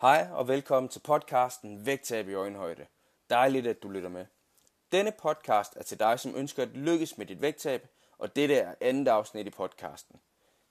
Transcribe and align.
Hej 0.00 0.28
og 0.32 0.48
velkommen 0.48 0.88
til 0.88 1.00
podcasten 1.00 1.86
Vægtab 1.86 2.28
i 2.28 2.34
øjenhøjde. 2.34 2.86
Dejligt, 3.30 3.66
at 3.66 3.82
du 3.82 3.88
lytter 3.88 4.08
med. 4.08 4.26
Denne 4.92 5.12
podcast 5.12 5.76
er 5.76 5.82
til 5.82 5.98
dig, 5.98 6.20
som 6.20 6.36
ønsker 6.36 6.62
at 6.62 6.68
lykkes 6.68 7.18
med 7.18 7.26
dit 7.26 7.42
vægttab, 7.42 7.88
og 8.18 8.36
dette 8.36 8.54
er 8.54 8.74
andet 8.80 9.08
afsnit 9.08 9.46
i 9.46 9.50
podcasten. 9.50 10.20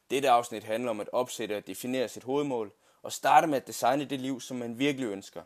Dette 0.10 0.30
afsnit 0.30 0.64
handler 0.64 0.90
om 0.90 1.00
at 1.00 1.10
opsætte 1.12 1.58
og 1.58 1.68
definere 1.68 2.08
sit 2.08 2.24
hovedmål, 2.24 2.72
og 3.02 3.12
starte 3.12 3.48
med 3.48 3.58
at 3.58 3.68
designe 3.68 4.06
det 4.06 4.20
liv, 4.20 4.42
som 4.42 4.58
man 4.58 4.80
virkelig 4.80 5.08
ønsker. 5.08 5.42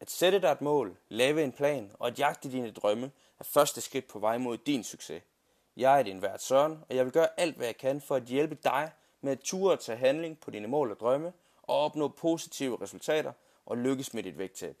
At 0.00 0.10
sætte 0.10 0.40
dig 0.40 0.48
et 0.48 0.60
mål, 0.60 0.96
lave 1.08 1.42
en 1.42 1.52
plan 1.52 1.92
og 1.98 2.06
at 2.06 2.18
jagte 2.18 2.52
dine 2.52 2.70
drømme 2.70 3.10
er 3.38 3.44
første 3.44 3.80
skridt 3.80 4.08
på 4.08 4.18
vej 4.18 4.38
mod 4.38 4.58
din 4.58 4.84
succes. 4.84 5.22
Jeg 5.76 5.98
er 5.98 6.02
din 6.02 6.22
vært 6.22 6.42
Søren, 6.42 6.84
og 6.88 6.96
jeg 6.96 7.04
vil 7.04 7.12
gøre 7.12 7.40
alt, 7.40 7.56
hvad 7.56 7.66
jeg 7.66 7.76
kan 7.76 8.00
for 8.00 8.16
at 8.16 8.22
hjælpe 8.22 8.54
dig 8.64 8.90
med 9.20 9.32
at 9.32 9.40
ture 9.40 9.72
og 9.72 9.80
tage 9.80 9.98
handling 9.98 10.40
på 10.40 10.50
dine 10.50 10.66
mål 10.66 10.90
og 10.90 11.00
drømme, 11.00 11.32
og 11.66 11.78
opnå 11.78 12.08
positive 12.08 12.80
resultater 12.80 13.32
og 13.66 13.78
lykkes 13.78 14.14
med 14.14 14.22
dit 14.22 14.38
vægttab. 14.38 14.76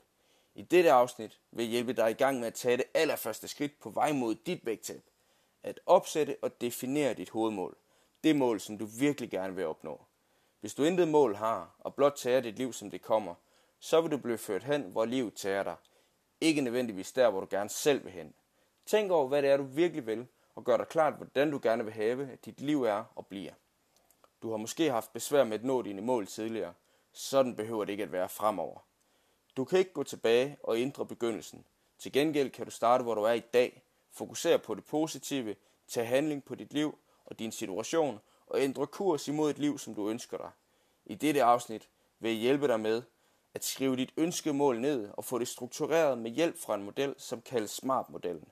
I 0.54 0.62
dette 0.62 0.92
afsnit 0.92 1.40
vil 1.50 1.64
jeg 1.64 1.70
hjælpe 1.70 1.92
dig 1.92 2.10
i 2.10 2.14
gang 2.14 2.38
med 2.38 2.46
at 2.46 2.54
tage 2.54 2.76
det 2.76 2.84
allerførste 2.94 3.48
skridt 3.48 3.80
på 3.80 3.90
vej 3.90 4.12
mod 4.12 4.34
dit 4.34 4.66
vægttab. 4.66 5.02
At 5.62 5.80
opsætte 5.86 6.36
og 6.42 6.60
definere 6.60 7.14
dit 7.14 7.30
hovedmål. 7.30 7.76
Det 8.24 8.36
mål, 8.36 8.60
som 8.60 8.78
du 8.78 8.84
virkelig 8.84 9.30
gerne 9.30 9.56
vil 9.56 9.66
opnå. 9.66 10.04
Hvis 10.60 10.74
du 10.74 10.84
intet 10.84 11.08
mål 11.08 11.34
har, 11.34 11.76
og 11.78 11.94
blot 11.94 12.14
tager 12.16 12.40
dit 12.40 12.56
liv, 12.56 12.72
som 12.72 12.90
det 12.90 13.02
kommer, 13.02 13.34
så 13.78 14.00
vil 14.00 14.10
du 14.10 14.16
blive 14.16 14.38
ført 14.38 14.64
hen, 14.64 14.82
hvor 14.82 15.04
livet 15.04 15.34
tager 15.34 15.62
dig. 15.62 15.76
Ikke 16.40 16.60
nødvendigvis 16.60 17.12
der, 17.12 17.30
hvor 17.30 17.40
du 17.40 17.46
gerne 17.50 17.70
selv 17.70 18.04
vil 18.04 18.12
hen. 18.12 18.34
Tænk 18.86 19.10
over, 19.10 19.28
hvad 19.28 19.42
det 19.42 19.50
er, 19.50 19.56
du 19.56 19.62
virkelig 19.62 20.06
vil, 20.06 20.26
og 20.54 20.64
gør 20.64 20.76
dig 20.76 20.88
klart, 20.88 21.14
hvordan 21.14 21.50
du 21.50 21.60
gerne 21.62 21.84
vil 21.84 21.92
have, 21.92 22.32
at 22.32 22.44
dit 22.44 22.60
liv 22.60 22.82
er 22.82 23.04
og 23.14 23.26
bliver. 23.26 23.52
Du 24.44 24.50
har 24.50 24.56
måske 24.56 24.90
haft 24.90 25.12
besvær 25.12 25.44
med 25.44 25.58
at 25.58 25.64
nå 25.64 25.82
dine 25.82 26.02
mål 26.02 26.26
tidligere. 26.26 26.74
Sådan 27.12 27.56
behøver 27.56 27.84
det 27.84 27.92
ikke 27.92 28.02
at 28.02 28.12
være 28.12 28.28
fremover. 28.28 28.78
Du 29.56 29.64
kan 29.64 29.78
ikke 29.78 29.92
gå 29.92 30.02
tilbage 30.02 30.56
og 30.62 30.78
ændre 30.78 31.06
begyndelsen. 31.06 31.64
Til 31.98 32.12
gengæld 32.12 32.50
kan 32.50 32.64
du 32.64 32.70
starte, 32.70 33.04
hvor 33.04 33.14
du 33.14 33.22
er 33.22 33.32
i 33.32 33.40
dag. 33.40 33.82
Fokusere 34.12 34.58
på 34.58 34.74
det 34.74 34.84
positive, 34.84 35.56
tage 35.88 36.06
handling 36.06 36.44
på 36.44 36.54
dit 36.54 36.72
liv 36.72 36.98
og 37.24 37.38
din 37.38 37.52
situation, 37.52 38.20
og 38.46 38.60
ændre 38.60 38.86
kurs 38.86 39.28
imod 39.28 39.50
et 39.50 39.58
liv, 39.58 39.78
som 39.78 39.94
du 39.94 40.08
ønsker 40.08 40.36
dig. 40.36 40.50
I 41.06 41.14
dette 41.14 41.42
afsnit 41.42 41.88
vil 42.18 42.30
jeg 42.30 42.40
hjælpe 42.40 42.68
dig 42.68 42.80
med 42.80 43.02
at 43.54 43.64
skrive 43.64 43.96
dit 43.96 44.12
ønskemål 44.16 44.80
ned 44.80 45.08
og 45.12 45.24
få 45.24 45.38
det 45.38 45.48
struktureret 45.48 46.18
med 46.18 46.30
hjælp 46.30 46.58
fra 46.58 46.74
en 46.74 46.82
model, 46.82 47.14
som 47.18 47.40
kaldes 47.40 47.70
SMART-modellen. 47.70 48.48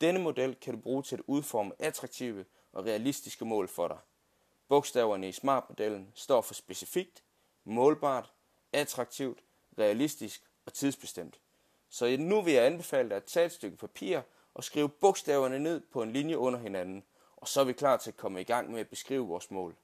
Denne 0.00 0.20
model 0.20 0.54
kan 0.54 0.74
du 0.74 0.80
bruge 0.80 1.02
til 1.02 1.16
at 1.16 1.22
udforme 1.26 1.72
attraktive 1.78 2.44
og 2.72 2.84
realistiske 2.84 3.44
mål 3.44 3.68
for 3.68 3.88
dig. 3.88 3.98
Bogstaverne 4.68 5.28
i 5.28 5.32
SMART-modellen 5.32 6.12
står 6.14 6.40
for 6.40 6.54
specifikt, 6.54 7.22
målbart, 7.64 8.32
attraktivt, 8.72 9.38
realistisk 9.78 10.42
og 10.66 10.72
tidsbestemt. 10.72 11.40
Så 11.88 12.16
nu 12.18 12.42
vil 12.42 12.52
jeg 12.52 12.66
anbefale 12.66 13.08
dig 13.08 13.16
at 13.16 13.24
tage 13.24 13.46
et 13.46 13.52
stykke 13.52 13.76
papir 13.76 14.20
og 14.54 14.64
skrive 14.64 14.88
bogstaverne 14.88 15.58
ned 15.58 15.80
på 15.92 16.02
en 16.02 16.12
linje 16.12 16.38
under 16.38 16.58
hinanden, 16.58 17.04
og 17.36 17.48
så 17.48 17.60
er 17.60 17.64
vi 17.64 17.72
klar 17.72 17.96
til 17.96 18.10
at 18.10 18.16
komme 18.16 18.40
i 18.40 18.44
gang 18.44 18.70
med 18.70 18.80
at 18.80 18.88
beskrive 18.88 19.26
vores 19.26 19.50
mål. 19.50 19.76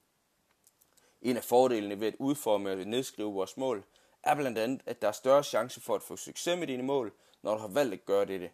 En 1.21 1.37
af 1.37 1.43
fordelene 1.43 1.99
ved 1.99 2.07
at 2.07 2.15
udforme 2.19 2.71
og 2.71 2.77
nedskrive 2.77 3.33
vores 3.33 3.57
mål 3.57 3.83
er 4.23 4.35
blandt 4.35 4.57
andet, 4.57 4.81
at 4.85 5.01
der 5.01 5.07
er 5.07 5.11
større 5.11 5.43
chance 5.43 5.81
for 5.81 5.95
at 5.95 6.01
få 6.01 6.15
succes 6.15 6.59
med 6.59 6.67
dine 6.67 6.83
mål, 6.83 7.13
når 7.41 7.53
du 7.53 7.59
har 7.59 7.67
valgt 7.67 7.93
at 7.93 8.05
gøre 8.05 8.25
dette. 8.25 8.51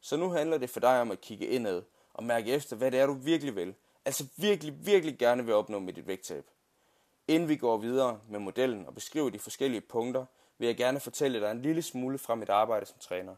Så 0.00 0.16
nu 0.16 0.30
handler 0.30 0.58
det 0.58 0.70
for 0.70 0.80
dig 0.80 1.00
om 1.00 1.10
at 1.10 1.20
kigge 1.20 1.46
indad 1.46 1.82
og 2.14 2.24
mærke 2.24 2.52
efter, 2.52 2.76
hvad 2.76 2.90
det 2.90 3.00
er, 3.00 3.06
du 3.06 3.12
virkelig 3.12 3.56
vil, 3.56 3.74
altså 4.04 4.26
virkelig, 4.36 4.86
virkelig 4.86 5.18
gerne 5.18 5.44
vil 5.44 5.54
opnå 5.54 5.78
med 5.78 5.92
dit 5.92 6.06
vægttab. 6.06 6.44
Inden 7.28 7.48
vi 7.48 7.56
går 7.56 7.76
videre 7.76 8.20
med 8.28 8.38
modellen 8.38 8.86
og 8.86 8.94
beskriver 8.94 9.30
de 9.30 9.38
forskellige 9.38 9.80
punkter, 9.80 10.24
vil 10.58 10.66
jeg 10.66 10.76
gerne 10.76 11.00
fortælle 11.00 11.40
dig 11.40 11.50
en 11.50 11.62
lille 11.62 11.82
smule 11.82 12.18
fra 12.18 12.34
mit 12.34 12.48
arbejde 12.48 12.86
som 12.86 12.98
træner. 13.00 13.34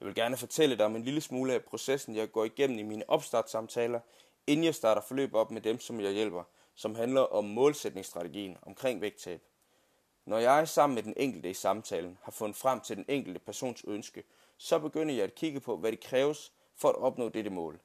Jeg 0.00 0.06
vil 0.06 0.14
gerne 0.14 0.36
fortælle 0.36 0.76
dig 0.76 0.86
om 0.86 0.96
en 0.96 1.04
lille 1.04 1.20
smule 1.20 1.54
af 1.54 1.64
processen, 1.64 2.16
jeg 2.16 2.32
går 2.32 2.44
igennem 2.44 2.78
i 2.78 2.82
mine 2.82 3.10
opstartssamtaler, 3.10 4.00
inden 4.46 4.64
jeg 4.64 4.74
starter 4.74 5.02
forløb 5.02 5.34
op 5.34 5.50
med 5.50 5.60
dem, 5.60 5.80
som 5.80 6.00
jeg 6.00 6.12
hjælper, 6.12 6.42
som 6.74 6.94
handler 6.94 7.20
om 7.20 7.44
målsætningsstrategien 7.44 8.56
omkring 8.62 9.00
vægttab. 9.00 9.42
Når 10.26 10.38
jeg 10.38 10.68
sammen 10.68 10.94
med 10.94 11.02
den 11.02 11.14
enkelte 11.16 11.50
i 11.50 11.54
samtalen 11.54 12.18
har 12.22 12.32
fundet 12.32 12.56
frem 12.56 12.80
til 12.80 12.96
den 12.96 13.04
enkelte 13.08 13.40
persons 13.40 13.84
ønske, 13.86 14.24
så 14.56 14.78
begynder 14.78 15.14
jeg 15.14 15.24
at 15.24 15.34
kigge 15.34 15.60
på, 15.60 15.76
hvad 15.76 15.92
det 15.92 16.00
kræves 16.00 16.52
for 16.76 16.88
at 16.88 16.96
opnå 16.96 17.28
dette 17.28 17.50
mål. 17.50 17.80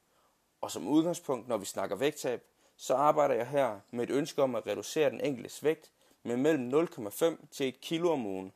Og 0.60 0.70
som 0.70 0.88
udgangspunkt, 0.88 1.48
når 1.48 1.56
vi 1.56 1.64
snakker 1.64 1.96
vægttab, 1.96 2.42
så 2.76 2.94
arbejder 2.94 3.34
jeg 3.34 3.48
her 3.48 3.80
med 3.90 4.04
et 4.04 4.10
ønske 4.10 4.42
om 4.42 4.54
at 4.54 4.66
reducere 4.66 5.10
den 5.10 5.20
enkeltes 5.20 5.64
vægt 5.64 5.90
med 6.22 6.36
mellem 6.36 6.84
0,5 6.84 7.46
til 7.50 7.68
1 7.68 7.80
kg 7.80 8.04
om 8.04 8.26
ugen, 8.26 8.52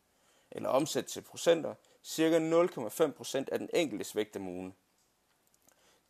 eller 0.50 0.69
omsat 0.69 1.06
til 1.06 1.20
procenter, 1.20 1.75
ca. 2.06 2.38
0,5 2.38 3.10
procent 3.10 3.48
af 3.48 3.59
den 3.59 3.70
enkeltes 3.75 4.16
vægt 4.16 4.37
om 4.37 4.48
ugen. 4.48 4.75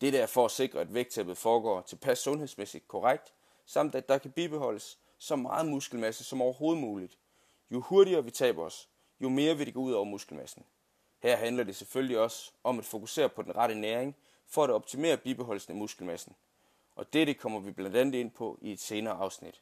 Det 0.01 0.21
er 0.21 0.25
for 0.25 0.45
at 0.45 0.51
sikre, 0.51 0.79
at 0.79 0.93
vægttabet 0.93 1.37
foregår 1.37 1.81
tilpas 1.81 2.19
sundhedsmæssigt 2.19 2.87
korrekt, 2.87 3.33
samt 3.65 3.95
at 3.95 4.09
der 4.09 4.17
kan 4.17 4.31
bibeholdes 4.31 4.99
så 5.17 5.35
meget 5.35 5.65
muskelmasse 5.65 6.23
som 6.23 6.41
overhovedet 6.41 6.81
muligt. 6.81 7.17
Jo 7.71 7.81
hurtigere 7.81 8.23
vi 8.23 8.31
taber 8.31 8.63
os, 8.63 8.89
jo 9.19 9.29
mere 9.29 9.57
vil 9.57 9.65
det 9.65 9.73
gå 9.73 9.79
ud 9.79 9.93
over 9.93 10.05
muskelmassen. 10.05 10.65
Her 11.19 11.35
handler 11.35 11.63
det 11.63 11.75
selvfølgelig 11.75 12.19
også 12.19 12.51
om 12.63 12.79
at 12.79 12.85
fokusere 12.85 13.29
på 13.29 13.41
den 13.41 13.55
rette 13.55 13.75
næring, 13.75 14.15
for 14.47 14.63
at 14.63 14.69
optimere 14.69 15.17
bibeholdelsen 15.17 15.71
af 15.71 15.77
muskelmassen. 15.77 16.35
Og 16.95 17.13
dette 17.13 17.33
kommer 17.33 17.59
vi 17.59 17.71
blandt 17.71 17.95
andet 17.95 18.19
ind 18.19 18.31
på 18.31 18.59
i 18.61 18.71
et 18.71 18.79
senere 18.79 19.13
afsnit. 19.13 19.61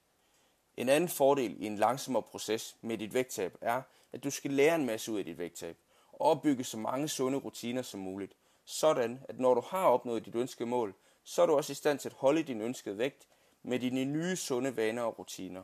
En 0.77 0.89
anden 0.89 1.09
fordel 1.09 1.61
i 1.61 1.66
en 1.66 1.77
langsommere 1.77 2.23
proces 2.23 2.77
med 2.81 2.97
dit 2.97 3.13
vægttab 3.13 3.57
er, 3.61 3.81
at 4.13 4.23
du 4.23 4.29
skal 4.29 4.51
lære 4.51 4.75
en 4.75 4.85
masse 4.85 5.11
ud 5.11 5.19
af 5.19 5.25
dit 5.25 5.38
vægttab 5.38 5.77
og 6.11 6.21
opbygge 6.21 6.63
så 6.63 6.77
mange 6.77 7.07
sunde 7.07 7.38
rutiner 7.38 7.81
som 7.81 7.99
muligt, 7.99 8.35
sådan 8.66 9.19
at 9.29 9.39
når 9.39 9.53
du 9.53 9.61
har 9.61 9.85
opnået 9.85 10.25
dit 10.25 10.35
ønskede 10.35 10.69
mål, 10.69 10.94
så 11.23 11.41
er 11.41 11.45
du 11.45 11.55
også 11.55 11.71
i 11.71 11.75
stand 11.75 12.00
til 12.00 12.09
at 12.09 12.15
holde 12.15 12.44
din 12.44 12.61
ønskede 12.61 12.97
vægt 12.97 13.27
med 13.63 13.79
dine 13.79 14.05
nye 14.05 14.35
sunde 14.35 14.77
vaner 14.77 15.01
og 15.01 15.19
rutiner. 15.19 15.63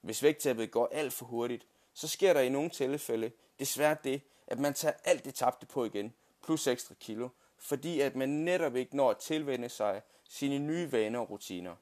Hvis 0.00 0.22
vægttabet 0.22 0.70
går 0.70 0.88
alt 0.92 1.12
for 1.12 1.26
hurtigt, 1.26 1.66
så 1.94 2.08
sker 2.08 2.32
der 2.32 2.40
i 2.40 2.48
nogle 2.48 2.70
tilfælde 2.70 3.32
desværre 3.58 3.96
det, 4.04 4.20
at 4.46 4.58
man 4.58 4.74
tager 4.74 4.94
alt 5.04 5.24
det 5.24 5.34
tabte 5.34 5.66
på 5.66 5.84
igen, 5.84 6.14
plus 6.42 6.66
ekstra 6.66 6.94
kilo, 6.94 7.28
fordi 7.60 8.00
at 8.00 8.16
man 8.16 8.28
netop 8.28 8.76
ikke 8.76 8.96
når 8.96 9.10
at 9.10 9.18
tilvende 9.18 9.68
sig 9.68 10.02
sine 10.24 10.58
nye 10.58 10.92
vaner 10.92 11.18
og 11.18 11.30
rutiner. 11.30 11.76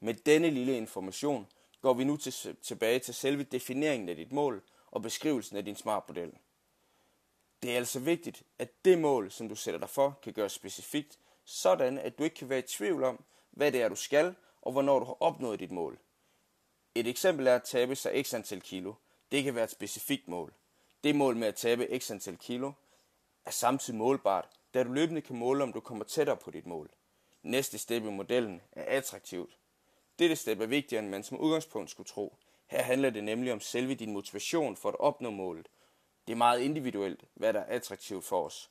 Med 0.00 0.14
denne 0.14 0.50
lille 0.50 0.76
information 0.76 1.46
går 1.80 1.94
vi 1.94 2.04
nu 2.04 2.16
til, 2.16 2.56
tilbage 2.62 2.98
til 2.98 3.14
selve 3.14 3.42
defineringen 3.42 4.08
af 4.08 4.16
dit 4.16 4.32
mål 4.32 4.62
og 4.90 5.02
beskrivelsen 5.02 5.56
af 5.56 5.64
din 5.64 5.76
smart-model. 5.76 6.32
Det 7.62 7.72
er 7.72 7.76
altså 7.76 8.00
vigtigt, 8.00 8.42
at 8.58 8.84
det 8.84 8.98
mål, 8.98 9.30
som 9.30 9.48
du 9.48 9.54
sætter 9.54 9.80
dig 9.80 9.88
for, 9.88 10.18
kan 10.22 10.32
gøres 10.32 10.52
specifikt, 10.52 11.18
sådan 11.44 11.98
at 11.98 12.18
du 12.18 12.24
ikke 12.24 12.36
kan 12.36 12.48
være 12.48 12.58
i 12.58 12.62
tvivl 12.62 13.04
om, 13.04 13.24
hvad 13.50 13.72
det 13.72 13.82
er, 13.82 13.88
du 13.88 13.96
skal, 13.96 14.34
og 14.62 14.72
hvornår 14.72 14.98
du 14.98 15.04
har 15.04 15.22
opnået 15.22 15.60
dit 15.60 15.70
mål. 15.70 15.98
Et 16.94 17.06
eksempel 17.06 17.46
er 17.46 17.54
at 17.54 17.62
tabe 17.62 17.96
sig 17.96 18.24
x 18.24 18.34
antal 18.34 18.60
kilo. 18.60 18.94
Det 19.32 19.44
kan 19.44 19.54
være 19.54 19.64
et 19.64 19.70
specifikt 19.70 20.28
mål. 20.28 20.54
Det 21.04 21.16
mål 21.16 21.36
med 21.36 21.48
at 21.48 21.54
tabe 21.54 21.98
x 21.98 22.10
antal 22.10 22.36
kilo 22.36 22.72
er 23.46 23.50
samtidig 23.50 23.98
målbart, 23.98 24.48
da 24.74 24.82
du 24.82 24.92
løbende 24.92 25.20
kan 25.20 25.36
måle, 25.36 25.62
om 25.62 25.72
du 25.72 25.80
kommer 25.80 26.04
tættere 26.04 26.36
på 26.36 26.50
dit 26.50 26.66
mål. 26.66 26.90
Næste 27.42 27.78
step 27.78 28.02
i 28.02 28.10
modellen 28.10 28.62
er 28.72 28.96
attraktivt. 28.96 29.58
Dette 30.18 30.36
step 30.36 30.60
er 30.60 30.66
vigtigere, 30.66 31.02
end 31.02 31.10
man 31.10 31.22
som 31.22 31.38
udgangspunkt 31.38 31.90
skulle 31.90 32.08
tro. 32.08 32.36
Her 32.66 32.82
handler 32.82 33.10
det 33.10 33.24
nemlig 33.24 33.52
om 33.52 33.60
selve 33.60 33.94
din 33.94 34.12
motivation 34.12 34.76
for 34.76 34.88
at 34.88 35.00
opnå 35.00 35.30
målet. 35.30 35.68
Det 36.26 36.32
er 36.32 36.36
meget 36.36 36.60
individuelt, 36.60 37.24
hvad 37.34 37.52
der 37.52 37.60
er 37.60 37.76
attraktivt 37.76 38.24
for 38.24 38.44
os. 38.44 38.70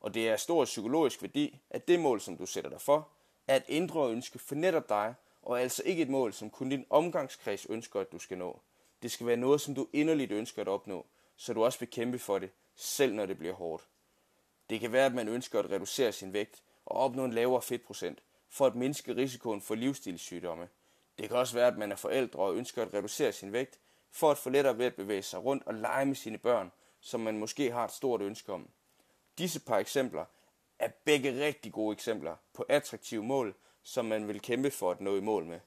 Og 0.00 0.14
det 0.14 0.28
er 0.28 0.32
af 0.32 0.40
stor 0.40 0.64
psykologisk 0.64 1.22
værdi, 1.22 1.60
at 1.70 1.88
det 1.88 2.00
mål, 2.00 2.20
som 2.20 2.36
du 2.36 2.46
sætter 2.46 2.70
dig 2.70 2.80
for, 2.80 3.08
er 3.48 3.56
et 3.56 3.64
indre 3.68 4.10
ønske 4.10 4.38
for 4.38 4.54
netop 4.54 4.88
dig, 4.88 5.14
og 5.42 5.60
altså 5.60 5.82
ikke 5.86 6.02
et 6.02 6.08
mål, 6.08 6.32
som 6.32 6.50
kun 6.50 6.68
din 6.68 6.86
omgangskreds 6.90 7.66
ønsker, 7.66 8.00
at 8.00 8.12
du 8.12 8.18
skal 8.18 8.38
nå. 8.38 8.60
Det 9.02 9.12
skal 9.12 9.26
være 9.26 9.36
noget, 9.36 9.60
som 9.60 9.74
du 9.74 9.88
inderligt 9.92 10.32
ønsker 10.32 10.62
at 10.62 10.68
opnå, 10.68 11.06
så 11.40 11.52
du 11.52 11.64
også 11.64 11.78
vil 11.78 11.90
kæmpe 11.90 12.18
for 12.18 12.38
det, 12.38 12.50
selv 12.76 13.14
når 13.14 13.26
det 13.26 13.38
bliver 13.38 13.54
hårdt. 13.54 13.88
Det 14.70 14.80
kan 14.80 14.92
være, 14.92 15.06
at 15.06 15.14
man 15.14 15.28
ønsker 15.28 15.58
at 15.58 15.70
reducere 15.70 16.12
sin 16.12 16.32
vægt 16.32 16.62
og 16.86 16.96
opnå 16.96 17.24
en 17.24 17.32
lavere 17.32 17.62
fedtprocent, 17.62 18.22
for 18.48 18.66
at 18.66 18.74
mindske 18.74 19.16
risikoen 19.16 19.62
for 19.62 19.74
livsstilssygdomme. 19.74 20.68
Det 21.18 21.28
kan 21.28 21.38
også 21.38 21.54
være, 21.54 21.66
at 21.66 21.78
man 21.78 21.92
er 21.92 21.96
forældre 21.96 22.40
og 22.40 22.56
ønsker 22.56 22.82
at 22.82 22.94
reducere 22.94 23.32
sin 23.32 23.52
vægt, 23.52 23.78
for 24.10 24.30
at 24.30 24.38
få 24.38 24.50
lettere 24.50 24.78
ved 24.78 24.86
at 24.86 24.94
bevæge 24.94 25.22
sig 25.22 25.44
rundt 25.44 25.66
og 25.66 25.74
lege 25.74 26.06
med 26.06 26.14
sine 26.14 26.38
børn, 26.38 26.72
som 27.00 27.20
man 27.20 27.38
måske 27.38 27.70
har 27.72 27.84
et 27.84 27.92
stort 27.92 28.20
ønske 28.20 28.52
om. 28.52 28.68
Disse 29.38 29.60
par 29.60 29.78
eksempler 29.78 30.24
er 30.78 30.88
begge 31.04 31.44
rigtig 31.44 31.72
gode 31.72 31.92
eksempler 31.92 32.36
på 32.52 32.64
attraktive 32.68 33.22
mål, 33.22 33.54
som 33.82 34.04
man 34.04 34.28
vil 34.28 34.40
kæmpe 34.40 34.70
for 34.70 34.90
at 34.90 35.00
nå 35.00 35.16
i 35.16 35.20
mål 35.20 35.44
med. 35.44 35.60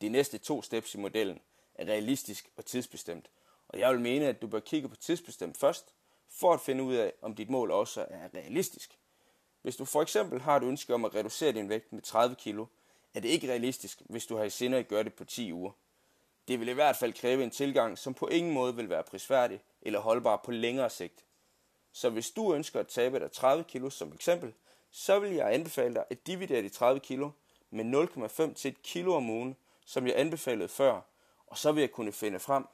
De 0.00 0.08
næste 0.08 0.38
to 0.38 0.62
steps 0.62 0.94
i 0.94 0.98
modellen 0.98 1.40
er 1.74 1.84
realistisk 1.84 2.50
og 2.56 2.64
tidsbestemt, 2.64 3.30
og 3.72 3.78
jeg 3.78 3.92
vil 3.92 4.00
mene, 4.00 4.26
at 4.26 4.42
du 4.42 4.46
bør 4.46 4.60
kigge 4.60 4.88
på 4.88 4.96
tidsbestemt 4.96 5.56
først, 5.56 5.94
for 6.30 6.52
at 6.52 6.60
finde 6.60 6.84
ud 6.84 6.94
af, 6.94 7.12
om 7.22 7.34
dit 7.34 7.50
mål 7.50 7.70
også 7.70 8.06
er 8.10 8.28
realistisk. 8.34 8.98
Hvis 9.62 9.76
du 9.76 9.84
for 9.84 10.02
eksempel 10.02 10.40
har 10.40 10.56
et 10.56 10.62
ønske 10.62 10.94
om 10.94 11.04
at 11.04 11.14
reducere 11.14 11.52
din 11.52 11.68
vægt 11.68 11.92
med 11.92 12.02
30 12.02 12.36
kg, 12.36 12.58
er 13.14 13.20
det 13.20 13.28
ikke 13.28 13.48
realistisk, 13.48 14.02
hvis 14.04 14.26
du 14.26 14.36
har 14.36 14.44
i 14.44 14.50
sinde 14.50 14.78
at 14.78 14.88
gøre 14.88 15.04
det 15.04 15.14
på 15.14 15.24
10 15.24 15.52
uger. 15.52 15.72
Det 16.48 16.60
vil 16.60 16.68
i 16.68 16.72
hvert 16.72 16.96
fald 16.96 17.12
kræve 17.12 17.44
en 17.44 17.50
tilgang, 17.50 17.98
som 17.98 18.14
på 18.14 18.26
ingen 18.26 18.52
måde 18.52 18.76
vil 18.76 18.88
være 18.88 19.02
prisværdig 19.02 19.60
eller 19.82 20.00
holdbar 20.00 20.36
på 20.36 20.50
længere 20.50 20.90
sigt. 20.90 21.24
Så 21.92 22.10
hvis 22.10 22.30
du 22.30 22.54
ønsker 22.54 22.80
at 22.80 22.88
tabe 22.88 23.20
dig 23.20 23.32
30 23.32 23.64
kg 23.64 23.92
som 23.92 24.12
eksempel, 24.14 24.52
så 24.90 25.18
vil 25.18 25.32
jeg 25.32 25.54
anbefale 25.54 25.94
dig 25.94 26.04
at 26.10 26.26
dividere 26.26 26.62
de 26.62 26.68
30 26.68 27.00
kg 27.00 27.22
med 27.70 27.84
0,5 28.48 28.54
til 28.54 28.68
1 28.68 28.82
kg 28.82 29.08
om 29.08 29.30
ugen, 29.30 29.56
som 29.84 30.06
jeg 30.06 30.18
anbefalede 30.18 30.68
før, 30.68 31.00
og 31.46 31.58
så 31.58 31.72
vil 31.72 31.80
jeg 31.80 31.90
kunne 31.90 32.12
finde 32.12 32.38
frem 32.38 32.66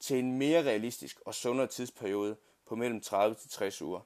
til 0.00 0.18
en 0.18 0.38
mere 0.38 0.62
realistisk 0.62 1.20
og 1.24 1.34
sundere 1.34 1.66
tidsperiode 1.66 2.36
på 2.66 2.76
mellem 2.76 3.00
30 3.00 3.34
til 3.34 3.50
60 3.50 3.82
uger. 3.82 4.00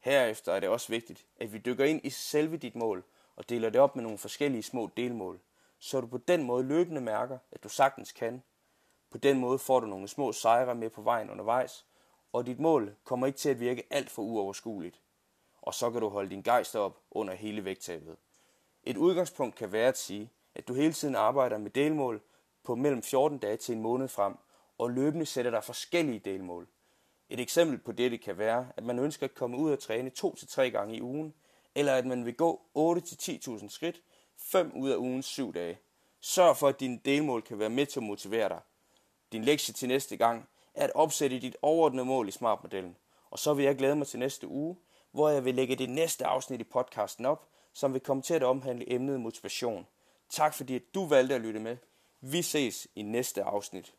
Herefter 0.00 0.52
er 0.52 0.60
det 0.60 0.68
også 0.68 0.88
vigtigt, 0.88 1.26
at 1.40 1.52
vi 1.52 1.58
dykker 1.58 1.84
ind 1.84 2.00
i 2.04 2.10
selve 2.10 2.56
dit 2.56 2.76
mål 2.76 3.04
og 3.36 3.48
deler 3.48 3.70
det 3.70 3.80
op 3.80 3.96
med 3.96 4.02
nogle 4.02 4.18
forskellige 4.18 4.62
små 4.62 4.90
delmål, 4.96 5.40
så 5.78 6.00
du 6.00 6.06
på 6.06 6.18
den 6.18 6.42
måde 6.42 6.64
løbende 6.64 7.00
mærker, 7.00 7.38
at 7.52 7.62
du 7.62 7.68
sagtens 7.68 8.12
kan. 8.12 8.42
På 9.10 9.18
den 9.18 9.38
måde 9.38 9.58
får 9.58 9.80
du 9.80 9.86
nogle 9.86 10.08
små 10.08 10.32
sejre 10.32 10.74
med 10.74 10.90
på 10.90 11.02
vejen 11.02 11.30
undervejs, 11.30 11.86
og 12.32 12.46
dit 12.46 12.58
mål 12.58 12.96
kommer 13.04 13.26
ikke 13.26 13.38
til 13.38 13.48
at 13.48 13.60
virke 13.60 13.86
alt 13.90 14.10
for 14.10 14.22
uoverskueligt. 14.22 15.00
Og 15.62 15.74
så 15.74 15.90
kan 15.90 16.00
du 16.00 16.08
holde 16.08 16.30
din 16.30 16.42
gejst 16.42 16.76
op 16.76 17.00
under 17.10 17.34
hele 17.34 17.64
vægttabet. 17.64 18.16
Et 18.84 18.96
udgangspunkt 18.96 19.56
kan 19.56 19.72
være 19.72 19.88
at 19.88 19.98
sige, 19.98 20.30
at 20.54 20.68
du 20.68 20.74
hele 20.74 20.92
tiden 20.92 21.14
arbejder 21.14 21.58
med 21.58 21.70
delmål 21.70 22.20
på 22.62 22.74
mellem 22.74 23.02
14 23.02 23.38
dage 23.38 23.56
til 23.56 23.74
en 23.74 23.82
måned 23.82 24.08
frem, 24.08 24.36
og 24.78 24.90
løbende 24.90 25.26
sætter 25.26 25.50
dig 25.50 25.64
forskellige 25.64 26.18
delmål. 26.18 26.68
Et 27.28 27.40
eksempel 27.40 27.78
på 27.78 27.92
dette 27.92 28.18
kan 28.18 28.38
være, 28.38 28.68
at 28.76 28.84
man 28.84 28.98
ønsker 28.98 29.26
at 29.26 29.34
komme 29.34 29.56
ud 29.56 29.72
og 29.72 29.78
træne 29.78 30.10
2-3 30.18 30.62
gange 30.62 30.96
i 30.96 31.02
ugen, 31.02 31.34
eller 31.74 31.94
at 31.94 32.06
man 32.06 32.24
vil 32.24 32.34
gå 32.34 32.62
8-10.000 32.78 33.68
skridt 33.68 34.02
5 34.36 34.72
ud 34.76 34.90
af 34.90 34.96
ugens 34.96 35.26
7 35.26 35.54
dage. 35.54 35.78
Sørg 36.20 36.56
for, 36.56 36.68
at 36.68 36.80
dine 36.80 37.00
delmål 37.04 37.42
kan 37.42 37.58
være 37.58 37.70
med 37.70 37.86
til 37.86 38.00
at 38.00 38.04
motivere 38.04 38.48
dig. 38.48 38.60
Din 39.32 39.44
lektie 39.44 39.74
til 39.74 39.88
næste 39.88 40.16
gang 40.16 40.48
er 40.74 40.84
at 40.84 40.92
opsætte 40.94 41.40
dit 41.40 41.56
overordnede 41.62 42.04
mål 42.04 42.28
i 42.28 42.30
Smart-modellen. 42.30 42.96
Og 43.30 43.38
så 43.38 43.54
vil 43.54 43.64
jeg 43.64 43.76
glæde 43.76 43.96
mig 43.96 44.06
til 44.06 44.18
næste 44.18 44.48
uge, 44.48 44.76
hvor 45.10 45.28
jeg 45.28 45.44
vil 45.44 45.54
lægge 45.54 45.76
det 45.76 45.90
næste 45.90 46.26
afsnit 46.26 46.60
i 46.60 46.64
podcasten 46.64 47.26
op, 47.26 47.48
som 47.72 47.92
vil 47.92 48.00
komme 48.00 48.22
til 48.22 48.34
at 48.34 48.42
omhandle 48.42 48.92
emnet 48.92 49.20
motivation. 49.20 49.86
Tak 50.28 50.54
fordi 50.54 50.74
at 50.74 50.82
du 50.94 51.06
valgte 51.06 51.34
at 51.34 51.40
lytte 51.40 51.60
med. 51.60 51.76
Vi 52.20 52.42
ses 52.42 52.88
i 52.94 53.02
næste 53.02 53.42
afsnit. 53.42 53.94